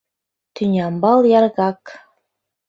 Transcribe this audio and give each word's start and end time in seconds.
Тӱнямбал 0.55 1.19
яргак! 1.37 1.81